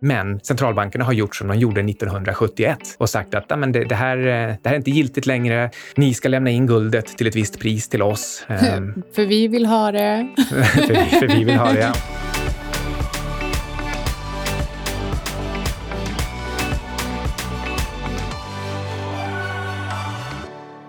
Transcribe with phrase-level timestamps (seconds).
[0.00, 4.18] Men centralbankerna har gjort som de gjorde 1971 och sagt att men det, det, här,
[4.18, 5.70] eh, det här är inte giltigt längre.
[5.96, 8.44] Ni ska lämna in guldet till ett visst pris till oss.
[8.48, 9.02] Ehm.
[9.14, 10.28] för vi vill ha det.
[10.74, 11.92] för, för vi vill ha det, ja.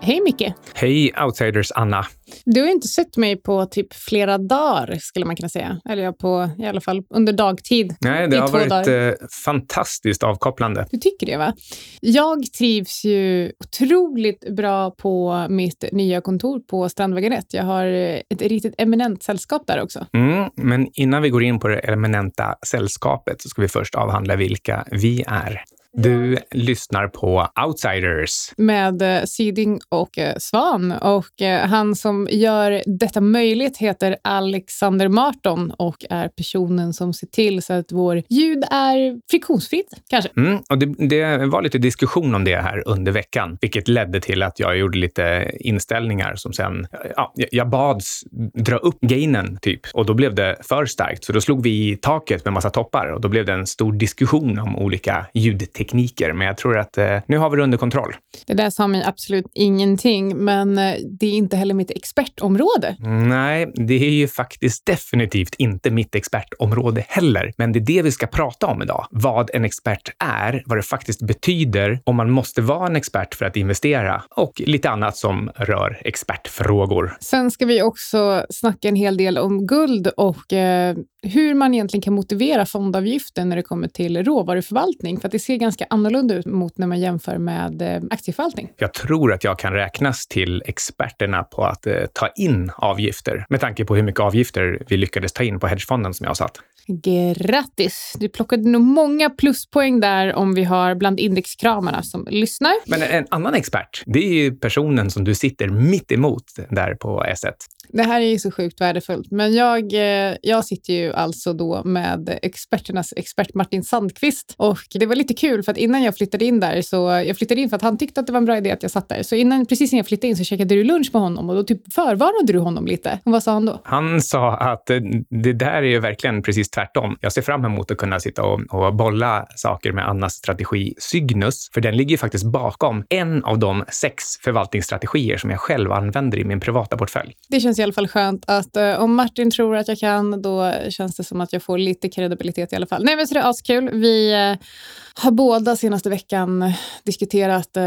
[0.02, 0.52] Hej Micke!
[0.74, 2.06] Hej Outsiders Anna!
[2.52, 5.80] Du har inte sett mig på typ flera dagar, skulle man kunna säga.
[5.88, 7.94] Eller på, i alla fall under dagtid.
[8.00, 10.86] Nej, det har varit eh, fantastiskt avkopplande.
[10.90, 11.54] Du tycker det, va?
[12.00, 17.44] Jag trivs ju otroligt bra på mitt nya kontor på Strandvägen 1.
[17.50, 20.06] Jag har ett riktigt eminent sällskap där också.
[20.12, 24.36] Mm, men innan vi går in på det eminenta sällskapet så ska vi först avhandla
[24.36, 25.64] vilka vi är.
[25.92, 28.52] Du lyssnar på Outsiders.
[28.56, 30.92] Med eh, Siding och eh, Svan.
[30.92, 37.26] Och eh, han som gör detta möjligt heter Alexander Marton och är personen som ser
[37.26, 40.30] till så att vår ljud är friktionsfritt, kanske.
[40.36, 44.42] Mm, och det, det, var lite diskussion om det här under veckan, vilket ledde till
[44.42, 46.86] att jag gjorde lite inställningar som sen...
[47.16, 48.24] Ja, jag bads
[48.54, 49.80] dra upp gainen, typ.
[49.94, 53.12] Och då blev det för starkt, så då slog vi i taket med massa toppar
[53.12, 56.98] och då blev det en stor diskussion om olika ljudtekniker tekniker, men jag tror att
[56.98, 58.14] eh, nu har vi det under kontroll.
[58.46, 62.96] Det där sa mig absolut ingenting, men eh, det är inte heller mitt expertområde.
[63.28, 67.52] Nej, det är ju faktiskt definitivt inte mitt expertområde heller.
[67.56, 69.06] Men det är det vi ska prata om idag.
[69.10, 73.44] Vad en expert är, vad det faktiskt betyder, om man måste vara en expert för
[73.44, 77.16] att investera och lite annat som rör expertfrågor.
[77.20, 82.02] Sen ska vi också snacka en hel del om guld och eh, hur man egentligen
[82.02, 85.20] kan motivera fondavgiften när det kommer till råvaruförvaltning.
[85.20, 88.72] För att det ser ganska annorlunda ut mot när man jämför med eh, aktieförvaltning.
[88.76, 93.60] Jag tror att jag kan räknas till experterna på att eh, ta in avgifter med
[93.60, 96.60] tanke på hur mycket avgifter vi lyckades ta in på hedgefonden som jag har satt.
[96.86, 98.16] Grattis!
[98.20, 102.72] Du plockade nog många pluspoäng där om vi har bland indexkramarna som lyssnar.
[102.86, 107.24] Men en annan expert, det är ju personen som du sitter mitt emot där på
[107.24, 107.52] S1.
[107.92, 111.82] Det här är ju så sjukt värdefullt, men jag, eh, jag sitter ju alltså då
[111.84, 116.44] med experternas expert Martin Sandqvist och det var lite kul för att innan jag flyttade
[116.44, 118.56] in där så jag flyttade in för att han tyckte att det var en bra
[118.56, 119.22] idé att jag satt där.
[119.22, 121.62] Så innan, precis innan jag flyttade in så käkade du lunch med honom och då
[121.62, 123.18] typ förvarnade du honom lite.
[123.24, 123.80] Och vad sa han då?
[123.84, 127.16] Han sa att eh, det där är ju verkligen precis tvärtom.
[127.20, 131.70] Jag ser fram emot att kunna sitta och, och bolla saker med Annas strategi Cygnus,
[131.74, 136.38] för den ligger ju faktiskt bakom en av de sex förvaltningsstrategier som jag själv använder
[136.38, 137.32] i min privata portfölj.
[137.48, 140.72] Det känns i alla fall skönt att eh, om Martin tror att jag kan, då
[140.88, 143.04] känns det som att jag får lite kredibilitet i alla fall.
[143.04, 143.90] Nej, men så det är askul.
[143.92, 144.66] Vi eh,
[145.14, 146.72] har båda senaste veckan
[147.04, 147.82] diskuterat eh,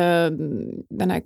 [0.90, 1.22] den här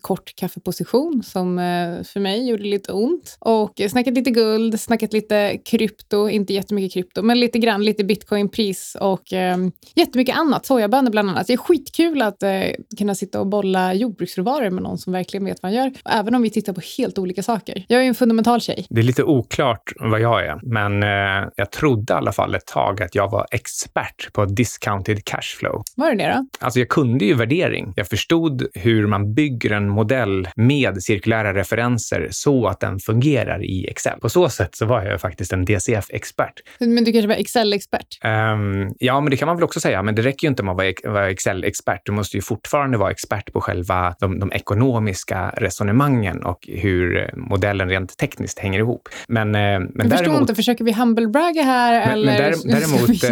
[0.00, 3.36] kort kaffeposition som eh, för mig gjorde lite ont.
[3.38, 8.96] Och snackat lite guld, snackat lite krypto, inte jättemycket krypto, men lite grann, lite bitcoinpris
[9.00, 9.56] och eh,
[9.94, 10.66] jättemycket annat.
[10.66, 11.46] Sojabönor bland annat.
[11.46, 12.50] Det är skitkul att eh,
[12.98, 15.92] kunna sitta och bolla jordbruksråvaror med någon som verkligen vet vad han gör.
[16.04, 17.77] Även om vi tittar på helt olika saker.
[17.88, 18.86] Jag är en fundamental tjej.
[18.90, 22.66] Det är lite oklart vad jag är, men uh, jag trodde i alla fall ett
[22.66, 25.82] tag att jag var expert på discounted cashflow.
[25.96, 26.64] Var det det då?
[26.64, 27.92] Alltså jag kunde ju värdering.
[27.96, 33.88] Jag förstod hur man bygger en modell med cirkulära referenser så att den fungerar i
[33.90, 34.20] Excel.
[34.20, 36.52] På så sätt så var jag faktiskt en DCF-expert.
[36.78, 38.24] Men du kanske var Excel-expert?
[38.24, 40.02] Um, ja, men det kan man väl också säga.
[40.02, 42.00] Men det räcker ju inte med att vara Excel-expert.
[42.04, 47.88] Du måste ju fortfarande vara expert på själva de, de ekonomiska resonemangen och hur modellen
[47.88, 49.08] rent tekniskt hänger ihop.
[49.28, 52.06] Men, eh, men jag förstår däremot, inte, försöker vi humblebragga här?
[52.06, 52.54] Men, eller?
[52.64, 53.24] men däremot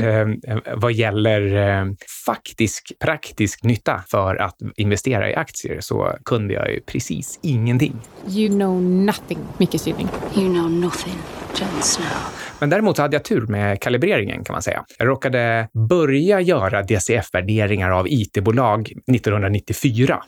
[0.48, 1.84] eh, vad gäller eh,
[2.26, 7.94] faktisk, praktisk nytta för att investera i aktier så kunde jag ju precis ingenting.
[8.28, 10.08] You know nothing, Micke Syding.
[10.34, 11.18] You know nothing,
[11.60, 12.06] Jon Snow.
[12.58, 14.84] Men däremot så hade jag tur med kalibreringen kan man säga.
[14.98, 20.22] Jag råkade börja göra DCF-värderingar av IT-bolag 1994.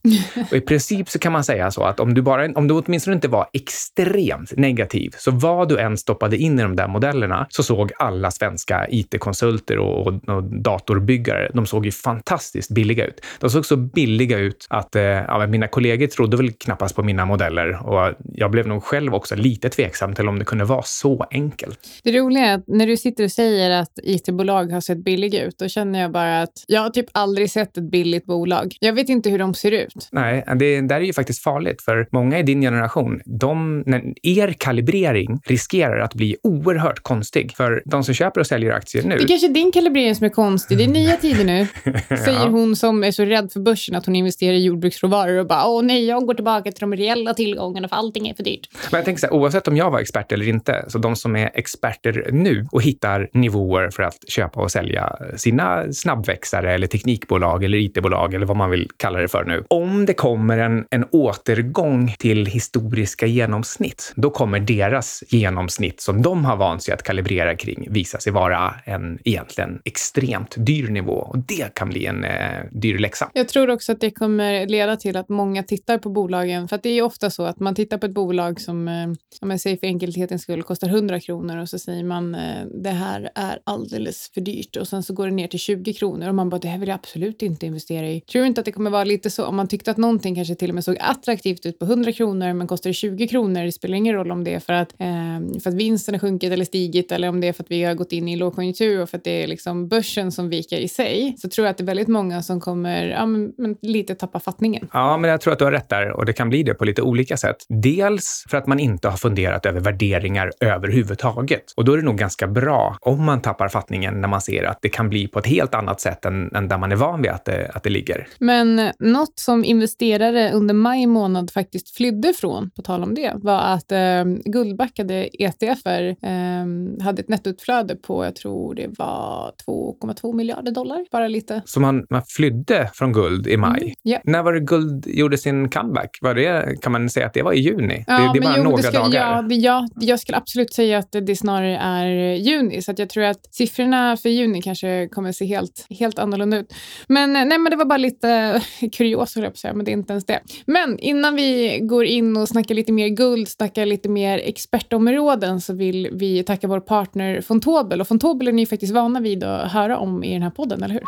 [0.50, 3.14] Och i princip så kan man säga så att om du, bara, om du åtminstone
[3.14, 7.62] inte var extremt negativ, så vad du än stoppade in i de där modellerna så
[7.62, 13.24] såg alla svenska IT-konsulter och, och, och, datorbyggare, de såg ju fantastiskt billiga ut.
[13.40, 17.24] De såg så billiga ut att eh, ja, mina kollegor trodde väl knappast på mina
[17.24, 21.26] modeller och jag blev nog själv också lite tveksam till om det kunde vara så
[21.30, 21.78] enkelt.
[22.02, 25.58] Det roliga är att när du sitter och säger att it-bolag har sett billiga ut,
[25.58, 28.76] då känner jag bara att jag har typ aldrig sett ett billigt bolag.
[28.80, 30.08] Jag vet inte hur de ser ut.
[30.12, 34.52] Nej, det där är ju faktiskt farligt, för många i din generation, de, när, er
[34.58, 37.52] kalibrering riskerar att bli oerhört konstig.
[37.56, 39.16] För de som köper och säljer aktier nu...
[39.16, 40.78] Det är kanske din kalibrering som är konstig.
[40.78, 41.66] Det är nya tider nu,
[42.08, 42.48] säger ja.
[42.48, 45.82] hon som är så rädd för börsen att hon investerar i jordbruksråvaror och bara åh
[45.82, 48.68] nej, jag går tillbaka till de reella tillgångarna för allting är för dyrt.
[48.90, 51.36] Men jag tänker så här, oavsett om jag var expert eller inte, så de som
[51.36, 56.86] är experter experter nu och hittar nivåer för att köpa och sälja sina snabbväxare eller
[56.86, 59.64] teknikbolag eller IT-bolag eller vad man vill kalla det för nu.
[59.68, 66.44] Om det kommer en, en återgång till historiska genomsnitt, då kommer deras genomsnitt som de
[66.44, 71.38] har vant sig att kalibrera kring visa sig vara en egentligen extremt dyr nivå och
[71.38, 72.30] det kan bli en eh,
[72.70, 73.30] dyr läxa.
[73.32, 76.82] Jag tror också att det kommer leda till att många tittar på bolagen, för att
[76.82, 79.08] det är ofta så att man tittar på ett bolag som, eh,
[79.40, 82.90] om jag säger för enkelhetens skull, kostar 100 kronor och så säger man eh, det
[82.90, 86.34] här är alldeles för dyrt och sen så går det ner till 20 kronor och
[86.34, 88.20] man bara det här vill jag absolut inte investera i.
[88.20, 90.70] Tror inte att det kommer vara lite så om man tyckte att någonting kanske till
[90.70, 93.64] och med såg attraktivt ut på 100 kronor men kostar 20 kronor.
[93.64, 96.52] Det spelar ingen roll om det är för att, eh, för att vinsten har sjunkit
[96.52, 99.10] eller stigit eller om det är för att vi har gått in i lågkonjunktur och
[99.10, 101.34] för att det är liksom börsen som viker i sig.
[101.38, 104.40] Så tror jag att det är väldigt många som kommer ja, men, men lite tappa
[104.40, 104.88] fattningen.
[104.92, 106.84] Ja, men jag tror att du har rätt där och det kan bli det på
[106.84, 107.56] lite olika sätt.
[107.68, 111.72] Dels för att man inte har funderat över värderingar överhuvudtaget.
[111.76, 114.78] Och då är det nog ganska bra om man tappar fattningen när man ser att
[114.82, 117.30] det kan bli på ett helt annat sätt än, än där man är van vid
[117.30, 118.28] att det, att det ligger.
[118.38, 123.60] Men något som investerare under maj månad faktiskt flydde från, på tal om det, var
[123.60, 130.72] att eh, guldbackade ETFer eh, hade ett nettoutflöde på, jag tror det var 2,2 miljarder
[130.72, 131.62] dollar, bara lite.
[131.64, 133.82] Så man, man flydde från guld i maj.
[133.82, 134.18] Mm, ja.
[134.24, 136.18] När var det guld gjorde sin comeback?
[136.20, 138.04] Var det, kan man säga att det var i juni?
[138.06, 139.36] Ja, det, det är bara jo, några det skulle, dagar.
[139.36, 143.08] Ja, det, ja, jag skulle absolut säga att det snarare är juni, så att jag
[143.08, 146.74] tror att siffrorna för juni kanske kommer se helt, helt annorlunda ut.
[147.06, 149.84] Men, eh, nej, men det var bara lite kurios, höll jag på att säga, men
[149.84, 150.40] det är inte ens det.
[150.66, 155.74] Men innan vi går in och snackar lite mer guld, snackar lite mer expertområden, så
[155.74, 158.00] vill vi tacka vår partner Fontobel.
[158.00, 160.94] Och Fontobel är ni faktiskt vana vid att höra om i den här podden, eller
[160.94, 161.02] hur?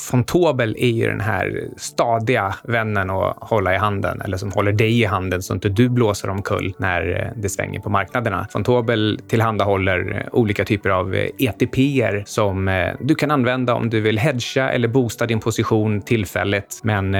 [0.00, 5.00] Fontobel är ju den här stadiga vännen att hålla i handen, eller som håller dig
[5.00, 8.46] i handen så inte du blåser omkull när eh, det svänger på marknaderna.
[8.50, 11.76] Fontobel tillhandahåller eh, olika typer av eh, ETP
[12.26, 17.16] som du kan använda om du vill hedga eller boosta din position tillfälligt, men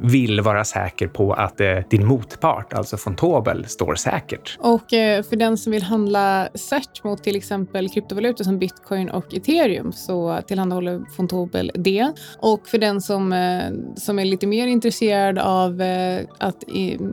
[0.00, 1.60] vill vara säker på att
[1.90, 4.56] din motpart, alltså Fontobel, står säkert.
[4.58, 4.90] Och
[5.28, 10.40] för den som vill handla cert mot till exempel kryptovalutor som bitcoin och ethereum så
[10.46, 12.11] tillhandahåller Fontobel det.
[12.38, 16.62] Och för den som, eh, som är lite mer intresserad av eh, att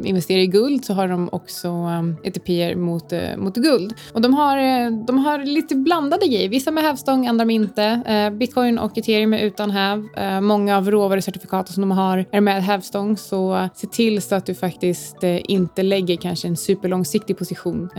[0.04, 3.94] investera i guld så har de också eh, ETP mot, eh, mot guld.
[4.13, 6.50] Och de har, eh, de har lite blandade grejer.
[6.50, 7.84] Vissa med hävstång, andra med inte.
[7.84, 10.07] Eh, bitcoin och ethereum är utan häv.
[10.42, 13.18] Många av råvarucertifikaten som de har är med hävstång.
[13.18, 17.90] Så se till så att du faktiskt inte lägger kanske en superlångsiktig position.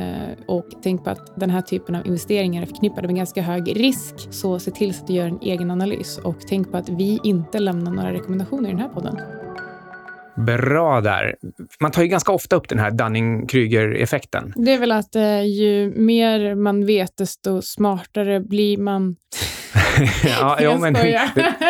[0.47, 4.15] Och tänk på att den här typen av investeringar är förknippade med ganska hög risk.
[4.31, 7.21] Så se till så att du gör en egen analys och tänk på att vi
[7.25, 9.17] inte lämnar några rekommendationer i den här podden.
[10.47, 11.35] Bra där.
[11.81, 14.53] Man tar ju ganska ofta upp den här Dunning-Kruger-effekten.
[14.57, 19.17] Det är väl att eh, ju mer man vet, desto smartare blir man.
[20.25, 21.21] ja, ja, men det,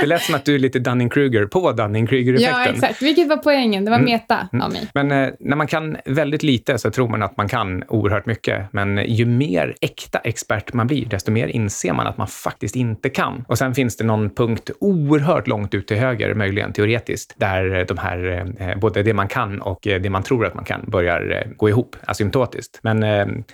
[0.00, 2.64] det lät som att du är lite Dunning-Kruger på Dunning-Kruger-effekten.
[2.66, 3.02] Ja, exakt.
[3.02, 3.84] Vilket var poängen.
[3.84, 4.10] Det var Mm.
[4.10, 4.64] meta Mm.
[4.64, 4.88] av mig.
[4.94, 8.72] Men eh, när man kan väldigt lite så tror man att man kan oerhört mycket.
[8.72, 13.08] Men ju mer äkta expert man blir, desto mer inser man att man faktiskt inte
[13.10, 13.44] kan.
[13.48, 17.98] Och sen finns det någon punkt oerhört långt ut till höger, möjligen teoretiskt, där de
[17.98, 20.84] här, eh, Eh, både det man kan och eh, det man tror att man kan
[20.86, 22.80] börjar eh, gå ihop asymptotiskt.
[22.82, 23.00] Men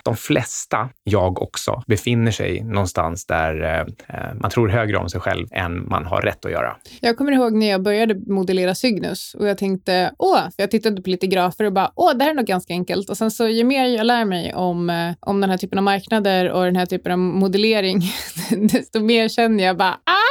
[0.03, 3.85] de flesta, jag också, befinner sig någonstans där
[4.41, 6.75] man tror högre om sig själv än man har rätt att göra.
[7.01, 11.01] Jag kommer ihåg när jag började modellera Cygnus och jag tänkte, åh, för jag tittade
[11.01, 13.09] på lite grafer och bara, åh, det här är nog ganska enkelt.
[13.09, 16.51] Och sen så ju mer jag lär mig om, om den här typen av marknader
[16.51, 18.01] och den här typen av modellering,
[18.49, 20.26] desto mer känner jag bara, ah!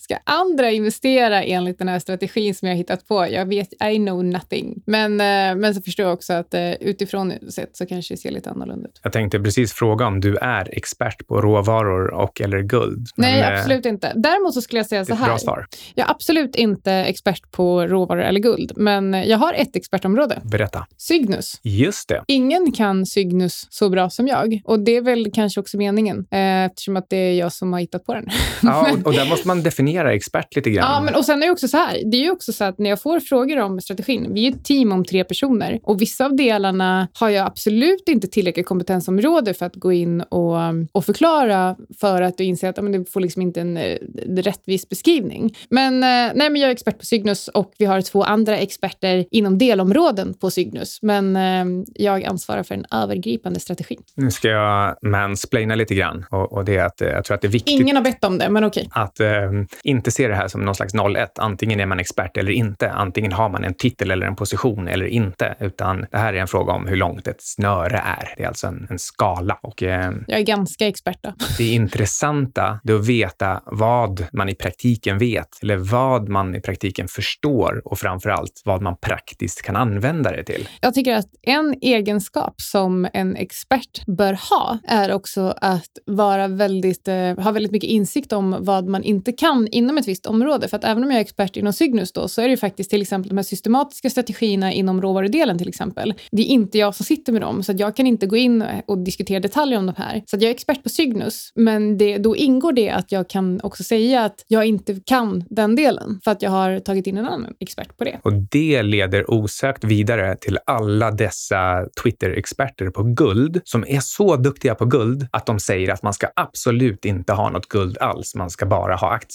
[0.00, 3.26] Ska andra investera enligt den här strategin som jag har hittat på?
[3.30, 4.82] Jag vet, I know nothing.
[4.86, 8.30] Men, eh, men så förstår jag också att eh, utifrån sett så kanske det ser
[8.30, 9.00] lite annorlunda ut.
[9.02, 13.08] Jag tänkte precis fråga om du är expert på råvaror och eller guld.
[13.16, 14.12] Nej, eh, absolut inte.
[14.16, 15.38] Däremot så skulle jag säga så är ett bra här.
[15.38, 15.66] svar.
[15.94, 20.40] Jag är absolut inte expert på råvaror eller guld, men jag har ett expertområde.
[20.44, 20.86] Berätta.
[20.96, 21.60] Cygnus.
[21.62, 22.24] Just det.
[22.26, 24.60] Ingen kan Cygnus så bra som jag.
[24.64, 28.06] Och det är väl kanske också meningen, eftersom att det är jag som har hittat
[28.06, 28.28] på den.
[28.62, 30.92] Ja, och, och där måste man definiera expert lite grann.
[30.92, 32.02] Ja, men och sen är det också så här.
[32.10, 34.64] Det är ju också så att när jag får frågor om strategin, vi är ett
[34.64, 39.66] team om tre personer och vissa av delarna har jag absolut inte tillräckligt kompetensområde för
[39.66, 40.56] att gå in och,
[40.92, 43.96] och förklara för att du inser att ja, men det får liksom inte en, eh,
[44.28, 45.56] rättvis beskrivning.
[45.70, 49.26] Men, eh, nej, men jag är expert på Cygnus och vi har två andra experter
[49.30, 50.98] inom delområden på Cygnus.
[51.02, 54.02] Men eh, jag ansvarar för den övergripande strategin.
[54.14, 57.48] Nu ska jag mansplaina lite grann och, och det är att jag tror att det
[57.48, 58.88] är viktigt Ingen har bett om det, men okej.
[58.90, 59.45] att eh, um,
[59.84, 61.26] inte se det här som någon slags 0-1.
[61.38, 62.90] Antingen är man expert eller inte.
[62.90, 65.54] Antingen har man en titel eller en position eller inte.
[65.60, 68.34] Utan det här är en fråga om hur långt ett snöre är.
[68.36, 69.58] Det är alltså en, en skala.
[69.62, 71.32] Och, um, Jag är ganska expert då.
[71.58, 77.08] det intressanta är att veta vad man i praktiken vet eller vad man i praktiken
[77.08, 80.68] förstår och framför allt vad man praktiskt kan använda det till.
[80.80, 87.08] Jag tycker att en egenskap som en expert bör ha är också att vara väldigt,
[87.08, 90.68] eh, ha väldigt mycket insikt om vad man inte kan inom ett visst område.
[90.68, 92.90] För att även om jag är expert inom Cygnus då, så är det ju faktiskt
[92.90, 96.14] till exempel de här systematiska strategierna inom råvarudelen till exempel.
[96.30, 98.64] Det är inte jag som sitter med dem, så att jag kan inte gå in
[98.86, 100.22] och diskutera detaljer om de här.
[100.26, 103.60] Så att jag är expert på Cygnus, men det, då ingår det att jag kan
[103.62, 107.26] också säga att jag inte kan den delen för att jag har tagit in en
[107.26, 108.20] annan expert på det.
[108.22, 114.74] Och det leder osökt vidare till alla dessa Twitter-experter på guld som är så duktiga
[114.74, 118.34] på guld att de säger att man ska absolut inte ha något guld alls.
[118.34, 119.25] Man ska bara ha aktier.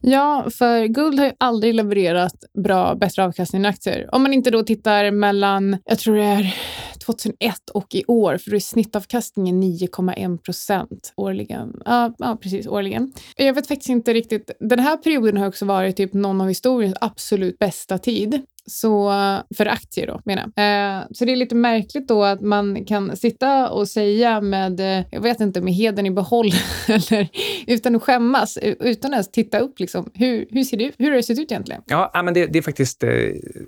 [0.00, 4.08] Ja, för guld har ju aldrig levererat bra, bättre avkastning än aktier.
[4.12, 6.56] Om man inte då tittar mellan, jag tror det är
[7.04, 11.82] 2001 och i år, för då är snittavkastningen 9,1 procent årligen.
[11.84, 13.12] Ja, ja, precis, årligen.
[13.36, 14.50] Jag vet faktiskt inte riktigt.
[14.60, 18.42] Den här perioden har också varit typ någon av historiens absolut bästa tid.
[18.66, 19.12] Så,
[19.56, 21.00] för aktier då, menar jag.
[21.00, 25.04] Eh, så det är lite märkligt då att man kan sitta och säga med, eh,
[25.10, 26.50] jag vet inte, med heden i behåll
[26.88, 27.28] eller
[27.66, 30.10] utan att skämmas, eh, utan att ens titta upp liksom.
[30.14, 30.94] Hur, hur ser det ut?
[30.98, 31.82] Hur har det sett ut egentligen?
[31.86, 33.10] Ja, ja, men det, det är faktiskt eh,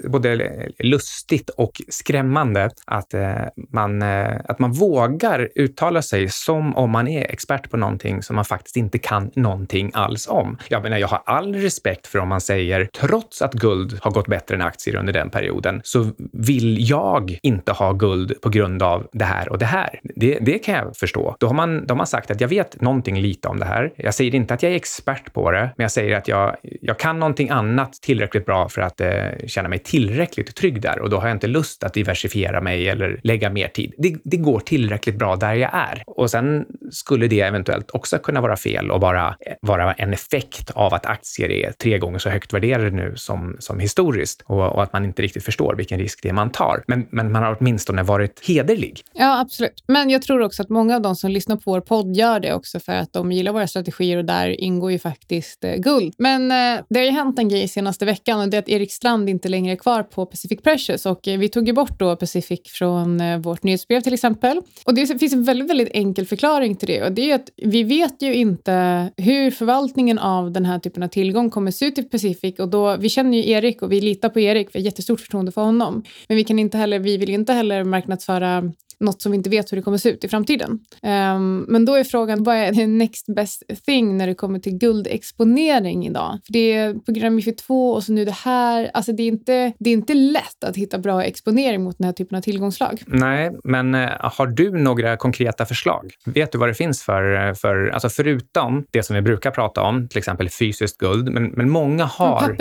[0.08, 3.34] både lustigt och skrämmande att, eh,
[3.72, 8.36] man, eh, att man vågar uttala sig som om man är expert på någonting som
[8.36, 10.58] man faktiskt inte kan någonting alls om.
[10.68, 14.26] Jag menar, jag har all respekt för om man säger, trots att guld har gått
[14.26, 19.06] bättre än aktier under den perioden, så vill jag inte ha guld på grund av
[19.12, 20.00] det här och det här.
[20.02, 21.36] Det, det kan jag förstå.
[21.40, 23.92] Då har, man, då har man sagt att jag vet någonting lite om det här.
[23.96, 26.98] Jag säger inte att jag är expert på det, men jag säger att jag, jag
[26.98, 29.10] kan någonting annat tillräckligt bra för att eh,
[29.46, 33.20] känna mig tillräckligt trygg där och då har jag inte lust att diversifiera mig eller
[33.22, 33.94] lägga mer tid.
[33.98, 36.02] Det, det går tillräckligt bra där jag är.
[36.06, 40.70] Och sen skulle det eventuellt också kunna vara fel och bara eh, vara en effekt
[40.70, 44.82] av att aktier är tre gånger så högt värderade nu som, som historiskt och, och
[44.82, 46.84] att man inte riktigt förstår vilken risk det är man tar.
[46.86, 49.00] Men, men man har åtminstone varit hederlig.
[49.12, 49.84] Ja, absolut.
[49.86, 52.54] Men jag tror också att många av de som lyssnar på vår podd gör det
[52.54, 56.14] också för att de gillar våra strategier och där ingår ju faktiskt eh, guld.
[56.18, 58.92] Men eh, det har ju hänt en grej senaste veckan och det är att Erik
[58.92, 62.16] Strand inte längre är kvar på Pacific Precious och eh, vi tog ju bort då
[62.16, 64.60] Pacific från eh, vårt nyhetsbrev till exempel.
[64.84, 67.50] Och det finns en väldigt, väldigt enkel förklaring till det och det är ju att
[67.56, 71.98] vi vet ju inte hur förvaltningen av den här typen av tillgång kommer se ut
[71.98, 74.84] i Pacific och då, vi känner ju Erik och vi litar på Erik, vi har
[74.84, 76.04] jättestort förtroende för honom.
[76.28, 79.72] Men vi kan inte heller, vi vill inte heller marknadsföra något som vi inte vet
[79.72, 80.78] hur det kommer se ut i framtiden.
[81.02, 84.78] Ehm, men då är frågan, vad är the next best thing när det kommer till
[84.78, 86.38] guldexponering idag?
[86.46, 88.90] För det är program MIFID 2 och så nu det här.
[88.94, 92.12] Alltså det är, inte, det är inte lätt att hitta bra exponering mot den här
[92.12, 93.02] typen av tillgångslag.
[93.06, 96.10] Nej, men eh, har du några konkreta förslag?
[96.24, 100.08] Vet du vad det finns för, för alltså förutom det som vi brukar prata om,
[100.08, 102.56] till exempel fysiskt guld, men, men många har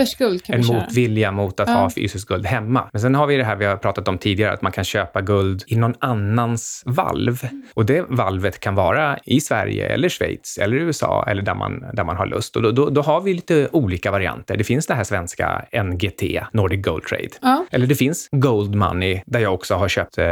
[0.46, 1.74] en motvilja mot att Ja.
[1.74, 2.88] ha fysiskt guld hemma.
[2.92, 5.20] Men sen har vi det här vi har pratat om tidigare, att man kan köpa
[5.20, 5.94] guld i någon
[6.34, 7.48] annans valv.
[7.74, 12.04] Och det valvet kan vara i Sverige eller Schweiz eller USA eller där man, där
[12.04, 12.56] man har lust.
[12.56, 14.56] Och då, då, då har vi lite olika varianter.
[14.56, 16.22] Det finns det här svenska NGT,
[16.52, 17.28] Nordic Gold Trade.
[17.42, 17.66] Ja.
[17.70, 20.26] Eller det finns Gold Money där jag också har köpt eh,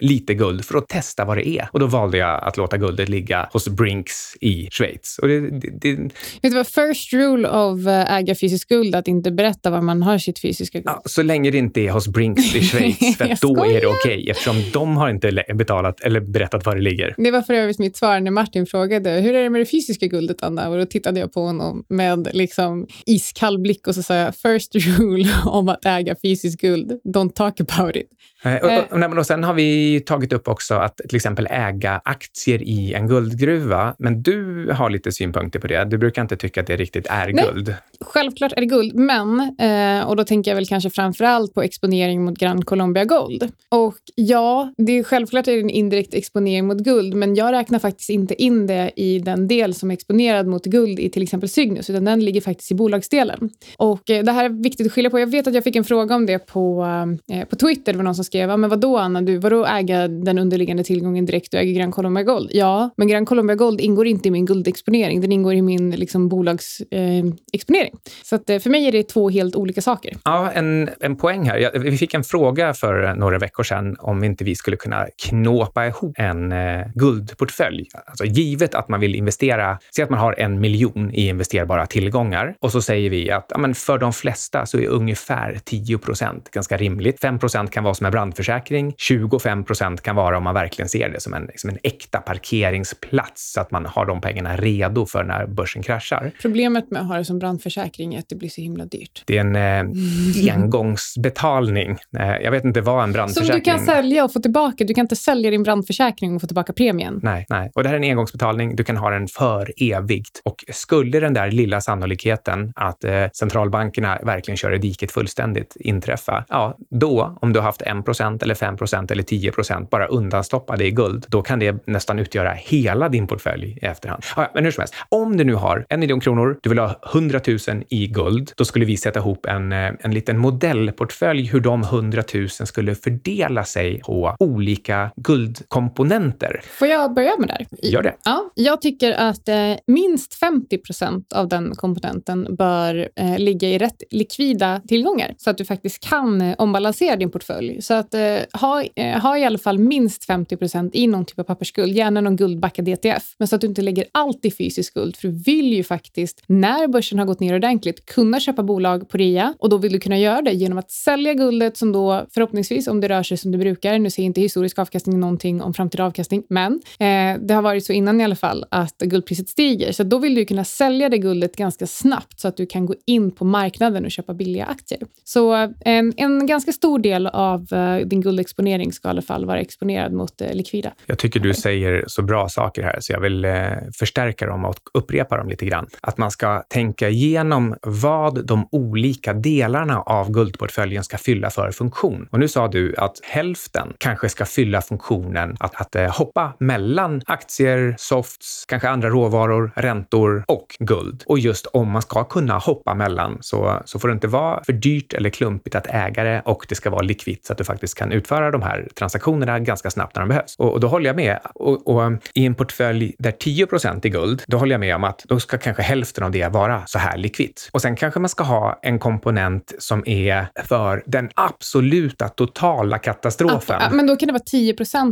[0.00, 1.68] lite guld för att testa vad det är.
[1.72, 5.18] Och då valde jag att låta guldet ligga hos Brinks i Schweiz.
[5.18, 5.96] Och det, det, det,
[6.42, 10.02] Vet du vad first rule of eh, äga fysiskt guld att inte berätta var man
[10.02, 10.88] har sitt fysiska guld?
[10.88, 14.30] Ja, så länge det inte är hos Brinks i Schweiz, för då är det okej
[14.30, 17.14] eftersom de har inte betalat eller berättat var det ligger.
[17.18, 20.06] Det var för övrigt mitt svar när Martin frågade hur är det med det fysiska
[20.06, 20.68] guldet, Anna?
[20.68, 24.74] Och då tittade jag på honom med liksom iskall blick och så sa jag first
[24.74, 28.08] rule om att äga fysiskt guld, don't talk about it.
[28.44, 32.00] Eh, Och, och, men och sen har vi tagit upp också att till exempel äga
[32.04, 33.94] aktier i en guldgruva.
[33.98, 35.84] Men du har lite synpunkter på det.
[35.84, 37.44] Du brukar inte tycka att det riktigt är Nej.
[37.44, 37.74] guld.
[38.00, 41.62] Självklart är det guld, men, eh, och då tänker jag väl kanske framför allt på
[41.62, 43.52] exponering mot Gran Colombia Gold.
[43.68, 47.78] Och ja, det är självklart är det en indirekt exponering mot guld, men jag räknar
[47.78, 51.48] faktiskt inte in det i den del som är exponerad mot guld i till exempel
[51.48, 53.50] Cygnus, utan den ligger faktiskt i bolagsdelen.
[53.76, 55.18] Och eh, det här är viktigt att skilja på.
[55.18, 56.86] Jag vet att jag fick en fråga om det på,
[57.32, 60.38] eh, på Twitter, det var någon som skrev, men vadå Anna, du, vadå äga den
[60.38, 62.50] underliggande tillgången direkt, du äger Gran Colombia Gold?
[62.52, 66.28] Ja, men Gran Colombia Gold ingår inte i min guldexponering, den ingår i min liksom,
[66.28, 67.92] bolagsexponering.
[67.92, 70.16] Eh, Så att, eh, för mig är det två helt olika saker.
[70.24, 71.78] Ja, en, en poäng här.
[71.78, 76.14] Vi fick en fråga för några veckor sedan om inte vi skulle kunna knåpa ihop
[76.18, 77.88] en eh, guldportfölj.
[78.06, 82.54] Alltså givet att man vill investera, säg att man har en miljon i investerbara tillgångar
[82.60, 86.50] och så säger vi att ja, men för de flesta så är ungefär 10 procent
[86.50, 87.20] ganska rimligt.
[87.20, 88.94] 5 procent kan vara som en brandförsäkring.
[88.98, 93.52] 25 procent kan vara om man verkligen ser det som en, som en äkta parkeringsplats
[93.52, 96.32] så att man har de pengarna redo för när börsen kraschar.
[96.42, 99.22] Problemet med att ha det som brandförsäkring är att det blir så himla dyrt.
[99.26, 101.96] Det är en eh, engångsbetalning.
[102.18, 103.64] Eh, jag vet inte vad en brandförsäkring...
[103.64, 104.84] Som du kan sälja och få tillbaka.
[104.84, 107.20] Du kan inte sälja din brandförsäkring och få tillbaka premien.
[107.22, 107.70] Nej, nej.
[107.74, 108.76] Och det här är en engångsbetalning.
[108.76, 110.40] Du kan ha den för evigt.
[110.44, 116.44] Och skulle den där lilla sannolikheten att eh, centralbankerna verkligen kör i diket fullständigt inträffa,
[116.48, 121.26] ja, då, om du har haft 1% eller 5% eller 10% bara undanstoppade i guld,
[121.28, 124.22] då kan det nästan utgöra hela din portfölj i efterhand.
[124.36, 127.00] Ja, men hur som helst, om du nu har en miljon kronor, du vill ha
[127.14, 131.60] 100 000 i guld, då skulle vi sätta ihop en, eh, en liten modellportfölj hur
[131.60, 136.60] de 100 000 skulle fördela sig på olika guldkomponenter.
[136.78, 137.88] Får jag börja med det?
[137.88, 138.14] Gör det.
[138.24, 143.78] Ja, jag tycker att eh, minst 50 procent av den komponenten bör eh, ligga i
[143.78, 147.82] rätt likvida tillgångar så att du faktiskt kan eh, ombalansera din portfölj.
[147.82, 151.38] Så att eh, ha, eh, ha i alla fall minst 50 procent i någon typ
[151.38, 154.90] av pappersskuld, gärna någon guldbackad ETF, men så att du inte lägger allt i fysisk
[154.90, 155.16] skuld.
[155.16, 159.16] För du vill ju faktiskt, när börsen har gått ner ordentligt, kunna köpa bolag på
[159.16, 162.88] rea och då vill du kunna göra det genom att sälja guldet som då förhoppningsvis,
[162.88, 166.04] om det rör sig som det brukar, nu ser inte historisk avkastning någonting om framtida
[166.04, 169.92] avkastning, men eh, det har varit så innan i alla fall att guldpriset stiger.
[169.92, 172.94] Så då vill du kunna sälja det guldet ganska snabbt så att du kan gå
[173.06, 175.00] in på marknaden och köpa billiga aktier.
[175.24, 179.44] Så eh, en, en ganska stor del av eh, din guldexponering ska i alla fall
[179.46, 180.92] vara exponerad mot eh, likvida.
[181.06, 183.52] Jag tycker du säger så bra saker här, så jag vill eh,
[183.98, 185.86] förstärka dem och upprepa dem lite grann.
[186.00, 192.28] Att man ska tänka igenom vad de olika delarna av guldportföljen ska fylla för funktion.
[192.30, 197.22] Och nu sa du att hälften kanske ska fylla funktionen att, att eh, hoppa mellan
[197.26, 201.22] aktier, softs, kanske andra råvaror, räntor och guld.
[201.26, 204.72] Och just om man ska kunna hoppa mellan så, så får det inte vara för
[204.72, 207.98] dyrt eller klumpigt att äga det och det ska vara likvitt så att du faktiskt
[207.98, 210.56] kan utföra de här transaktionerna ganska snabbt när de behövs.
[210.58, 211.38] Och, och då håller jag med.
[211.54, 214.94] Och, och, um, i en portfölj där 10 procent är guld, då håller jag med
[214.94, 217.68] om att då ska kanske hälften av det vara så här likvitt.
[217.72, 223.80] Och sen kanske man ska ha en komponent som är för den absoluta totala katastrofen.
[223.80, 224.67] Att, men då kan det vara 10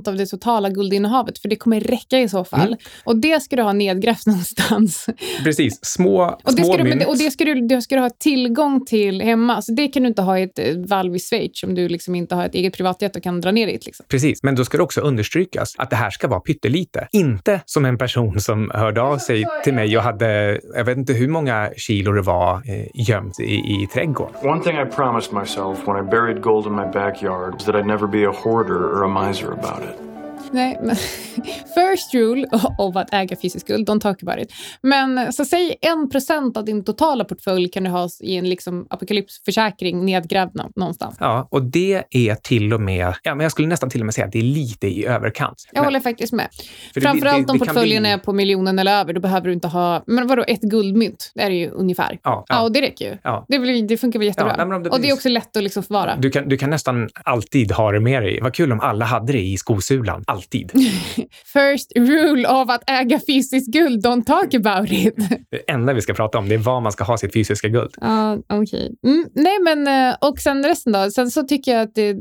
[0.09, 2.67] av det totala guldinnehavet, för det kommer räcka i så fall.
[2.67, 2.79] Mm.
[3.05, 5.07] Och det ska du ha nedgrävt någonstans.
[5.45, 7.01] Precis, små, och det små ska mynt.
[7.01, 9.63] Du, och det ska du, det ska du ha tillgång till hemma.
[9.63, 12.15] Så det kan du inte ha i ett eh, valv i Schweiz om du liksom
[12.15, 13.87] inte har ett eget privatjet och kan dra ner dit.
[13.87, 14.07] Liksom.
[14.09, 17.09] Precis, men då ska det också understrykas att det här ska vara pyttelite.
[17.13, 21.13] Inte som en person som hörde av sig till mig och hade, jag vet inte
[21.13, 24.35] hur många kilo det var eh, gömt i, i trädgården.
[24.43, 27.87] One thing I promised myself when I buried gold in my backyard was that I'd
[27.87, 30.06] never be a hoarder or a miser about it.
[30.51, 30.97] Nej, men
[31.75, 34.53] first rule of att äga fysisk guld, don't talk about it.
[34.83, 38.87] Men så säg en procent av din totala portfölj kan du ha i en liksom
[38.91, 41.17] apokalypsförsäkring nedgrävd någonstans.
[41.21, 44.15] Ja, och det är till och med, ja, men jag skulle nästan till och med
[44.15, 45.69] säga att det är lite i överkant.
[45.73, 46.49] Jag men, håller faktiskt med.
[46.95, 48.13] Framförallt om portföljen bli...
[48.13, 51.33] är på miljonen eller över, då behöver du inte ha, men vadå, ett guldmynt?
[51.35, 52.11] Det är det ju ungefär.
[52.11, 52.45] Ja, ja.
[52.49, 53.19] ja och det räcker ju.
[53.23, 53.45] Ja.
[53.49, 54.55] Det, blir, det funkar väl jättebra.
[54.59, 56.17] Ja, nej, det och det är också lätt att liksom förvara.
[56.17, 58.41] Du kan, du kan nästan alltid ha det med dig.
[58.43, 60.25] Vad kul om alla hade det i skosulan.
[60.27, 60.46] Alltid.
[61.45, 65.15] First rule av att äga fysiskt guld, don't talk about it.
[65.51, 67.95] Det enda vi ska prata om det är var man ska ha sitt fysiska guld.
[68.01, 68.91] Ja, uh, okej.
[69.03, 69.13] Okay.
[69.13, 71.11] Mm, nej, men eh, och sen resten då?
[71.11, 72.17] Sen så tycker jag att det,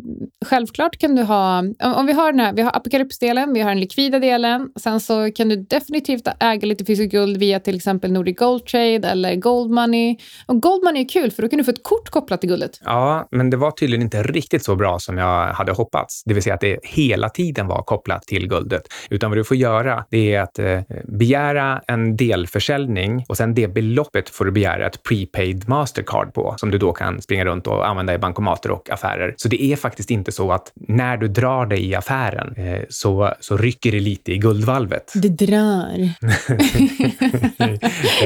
[0.45, 3.69] självklart kan du ha, om, om vi har den här, vi har apokalypsdelen, vi har
[3.69, 4.69] den likvida delen.
[4.79, 9.07] Sen så kan du definitivt äga lite fysiskt guld via till exempel Nordic Gold Trade
[9.07, 10.17] eller Gold Money.
[10.45, 12.79] Och Gold Money är kul för då kan du få ett kort kopplat till guldet.
[12.83, 16.23] Ja, men det var tydligen inte riktigt så bra som jag hade hoppats.
[16.25, 18.83] Det vill säga att det hela tiden var kopplat till guldet.
[19.09, 23.67] Utan vad du får göra, det är att eh, begära en delförsäljning och sen det
[23.67, 27.87] beloppet får du begära ett prepaid Mastercard på som du då kan springa runt och
[27.87, 29.33] använda i bankomater och affärer.
[29.37, 33.33] Så det är faktiskt inte så att när du drar dig i affären eh, så,
[33.39, 35.13] så rycker det lite i guldvalvet.
[35.15, 36.09] Det drar.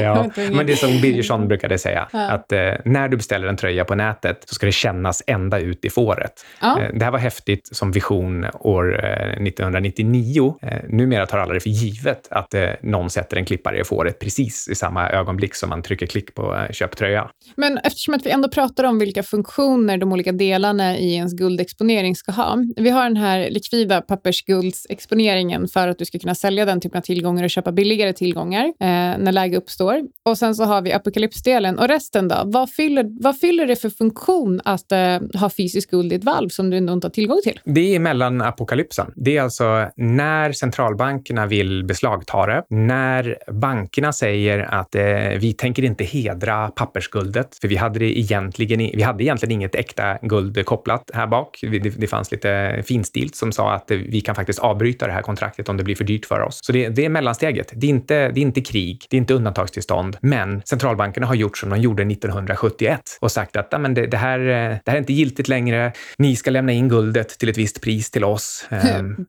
[0.00, 2.30] ja, men det som Birgersson brukade säga, ja.
[2.30, 5.84] att eh, när du beställer en tröja på nätet så ska det kännas ända ut
[5.84, 6.32] i fåret.
[6.60, 6.80] Ja.
[6.80, 9.00] Eh, det här var häftigt som vision år
[9.40, 10.54] 19 1999.
[10.62, 14.18] Eh, numera tar alla det för givet att eh, någon sätter en klippare i fåret
[14.18, 17.30] precis i samma ögonblick som man trycker klick på eh, köp tröja.
[17.56, 22.16] Men eftersom att vi ändå pratar om vilka funktioner de olika delarna i ens guldexponering
[22.16, 22.56] ska ha.
[22.76, 27.02] Vi har den här likvida pappersguldsexponeringen för att du ska kunna sälja den typen av
[27.02, 30.00] tillgångar och köpa billigare tillgångar eh, när läge uppstår.
[30.24, 31.78] Och sen så har vi apokalypsdelen.
[31.78, 32.42] Och resten då?
[32.44, 36.48] Vad fyller, vad fyller det för funktion att eh, ha fysisk guld i ett valv
[36.48, 37.60] som du ändå inte har tillgång till?
[37.64, 39.12] Det är mellan apokalypsen.
[39.16, 39.59] Det är alltså
[39.96, 45.02] när centralbankerna vill beslagta det, när bankerna säger att eh,
[45.38, 50.18] vi tänker inte hedra pappersguldet, för vi hade, det egentligen, vi hade egentligen inget äkta
[50.22, 51.58] guld kopplat här bak.
[51.62, 55.68] Det, det fanns lite finstilt som sa att vi kan faktiskt avbryta det här kontraktet
[55.68, 56.58] om det blir för dyrt för oss.
[56.62, 57.72] Så det, det är mellansteget.
[57.74, 61.58] Det är, inte, det är inte krig, det är inte undantagstillstånd, men centralbankerna har gjort
[61.58, 64.38] som de gjorde 1971 och sagt att men det, det, här,
[64.84, 65.92] det här är inte giltigt längre.
[66.18, 68.66] Ni ska lämna in guldet till ett visst pris till oss.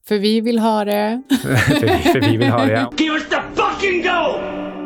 [0.07, 1.21] För vi vill ha det.
[1.29, 2.91] för, för vi vill ha det, ja.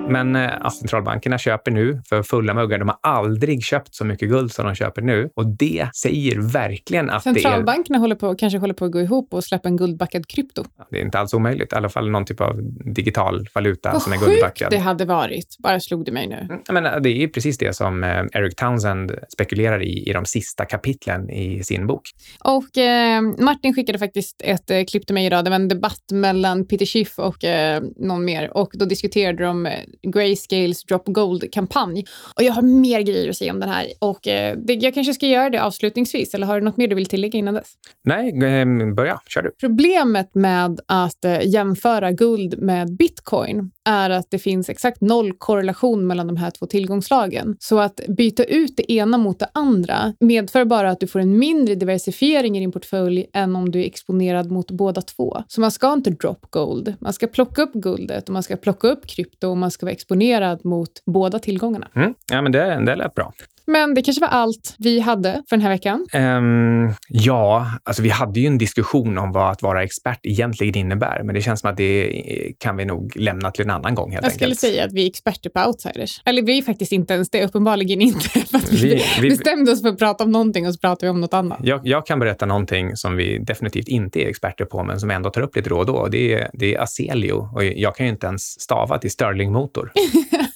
[0.10, 2.80] Men eh, centralbankerna köper nu för fulla muggar.
[2.80, 7.10] De har aldrig köpt så mycket guld som de köper nu och det säger verkligen
[7.10, 8.00] att Centralbankerna är...
[8.00, 10.64] håller på, kanske håller på att gå ihop och släppa en guldbackad krypto.
[10.92, 11.74] Det är inte alls omöjligt.
[11.74, 12.60] I alla fall någon typ av
[12.96, 14.72] digital valuta Vad som är guldbackad.
[14.72, 15.56] det hade varit.
[15.60, 16.48] Bara slog det mig nu.
[16.50, 20.66] Mm, men det är precis det som eh, Eric Townsend spekulerar i i de sista
[20.66, 22.10] kapitlen i sin bok.
[22.40, 25.44] Och eh, Martin skickade faktiskt ett eh, klipp till mig idag.
[25.44, 29.66] Det var en debatt mellan Peter Schiff och eh, någon mer och då diskuterade de
[29.66, 32.06] eh, Grayscales Drop Gold-kampanj.
[32.36, 33.88] Och jag har mer grejer att säga om den här.
[34.00, 37.06] Och eh, jag kanske ska göra det avslutningsvis, eller har du något mer du vill
[37.06, 37.74] tillägga innan dess?
[38.04, 39.20] Nej, eh, börja.
[39.28, 39.52] Kör du.
[39.60, 46.08] Problemet med att eh, jämföra guld med bitcoin är att det finns exakt noll korrelation
[46.08, 47.56] mellan de här två tillgångslagen.
[47.60, 51.40] Så att byta ut det ena mot det andra medför bara att du får en
[51.40, 55.44] mindre diversifiering i din portfölj än om du är exponerad mot båda två.
[55.48, 56.96] Så man ska inte drop gold.
[57.00, 59.94] Man ska plocka upp guldet och man ska plocka upp krypto och man ska vara
[59.94, 61.88] exponerad mot båda tillgångarna.
[61.96, 62.14] Mm.
[62.32, 63.34] Ja, men det, det lät bra.
[63.68, 66.06] Men det kanske var allt vi hade för den här veckan.
[66.14, 71.22] Um, ja, alltså vi hade ju en diskussion om vad att vara expert egentligen innebär,
[71.24, 72.22] men det känns som att det
[72.60, 74.60] kan vi nog lämna till en annan gång helt Jag skulle enkelt.
[74.60, 76.22] säga att vi är experter på outsiders.
[76.26, 78.20] Eller vi är faktiskt inte ens det, uppenbarligen inte.
[78.72, 81.22] Vi, Vi- vi- bestämde oss för att prata om någonting och så pratar vi om
[81.22, 81.60] något annat.
[81.64, 85.30] Jag, jag kan berätta någonting som vi definitivt inte är experter på, men som ändå
[85.30, 86.08] tar upp lite då och då.
[86.08, 89.92] Det är, det är Aselio och jag kan ju inte ens stava till Stirling-motor.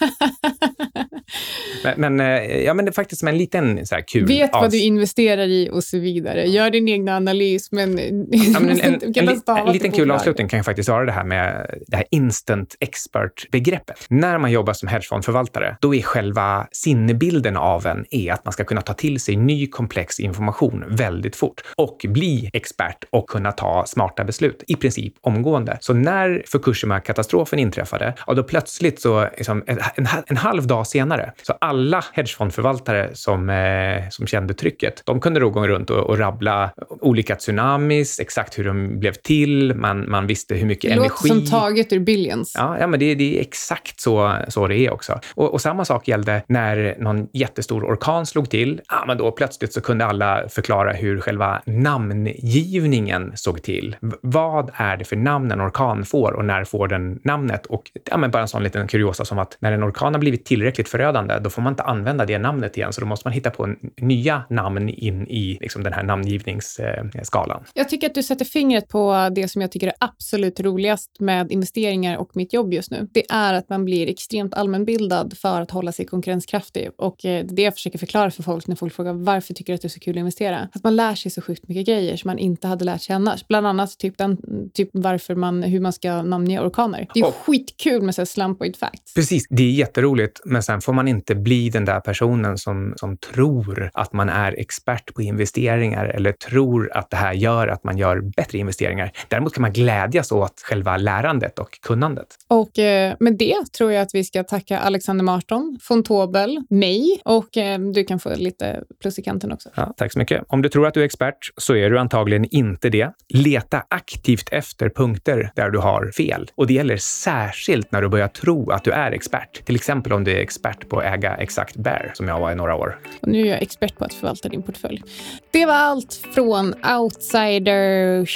[1.83, 4.27] men, men, eh, ja, men det är faktiskt en liten så här, kul...
[4.27, 6.45] Vet vad du investerar i och så vidare.
[6.45, 7.97] Gör din egna analys, men...
[8.31, 11.23] Ja, men en, en, en, en till liten kul avslutning kan faktiskt vara det här
[11.23, 14.05] med det här instant expert-begreppet.
[14.09, 18.63] När man jobbar som hedgefondförvaltare, då är själva sinnebilden av en är att man ska
[18.63, 23.85] kunna ta till sig ny komplex information väldigt fort och bli expert och kunna ta
[23.87, 25.77] smarta beslut i princip omgående.
[25.81, 31.33] Så när Fukushima-katastrofen inträffade, ja, då plötsligt så liksom, en, en, en halv dag senare,
[31.41, 36.17] så alla hedgefondförvaltare som, eh, som kände trycket, de kunde då gå runt och, och
[36.17, 41.09] rabbla olika tsunamis, exakt hur de blev till, man, man visste hur mycket Det energi...
[41.09, 42.55] låter som taget ur Billions.
[42.57, 45.19] Ja, ja men det, det är exakt så, så det är också.
[45.35, 48.81] Och, och samma sak gällde när någon jättestor orkan slog till.
[48.89, 53.95] Ja, men då plötsligt så kunde alla förklara hur själva namngivningen såg till.
[54.01, 57.65] V- vad är det för namn en orkan får och när får den namnet?
[57.65, 60.45] Och ja, men bara en sån liten kuriosa som att när en orkan har blivit
[60.45, 63.49] tillräckligt förödande, då får man inte använda det namnet igen, så då måste man hitta
[63.49, 67.63] på nya namn in i liksom, den här namngivningsskalan.
[67.73, 71.51] Jag tycker att du sätter fingret på det som jag tycker är absolut roligast med
[71.51, 73.07] investeringar och mitt jobb just nu.
[73.11, 76.89] Det är att man blir extremt allmänbildad för att hålla sig konkurrenskraftig.
[76.97, 79.81] Och eh, det jag försöker förklara för folk när folk frågar varför tycker du att
[79.81, 80.69] det är så kul att investera.
[80.73, 83.47] Att man lär sig så sjukt mycket grejer som man inte hade lärt sig annars.
[83.47, 84.37] Bland annat typ, den,
[84.73, 87.07] typ varför man, hur man ska namnge orkaner.
[87.13, 89.13] Det är Och- skitkul med så här slampoid facts.
[89.13, 93.17] Precis, det är jätteroligt, men sen får man inte bli den där personen som, som
[93.17, 97.97] tror att man är expert på investeringar eller tror att det här gör att man
[97.97, 99.11] gör bättre investeringar.
[99.27, 102.27] Däremot kan man glädjas åt själva lärandet och kunnandet.
[102.47, 107.21] Och eh, med det tror jag att vi ska tacka Alexander Marton, von Tobel, mig
[107.25, 109.69] och eh, du kan få lite plus i kanten också.
[109.75, 110.43] Ja, tack så mycket.
[110.47, 113.11] Om du tror att du är expert så är du antagligen inte det.
[113.33, 116.51] Leta aktivt efter punkter där du har fel.
[116.55, 119.65] Och det gäller särskilt när du börjar tro att du är expert.
[119.65, 122.55] Till exempel om du är expert på att äga exakt bear, som jag var i
[122.55, 122.99] några år.
[123.21, 125.03] Och nu är jag expert på att förvalta din portfölj.
[125.51, 128.29] Det var allt från Outsider.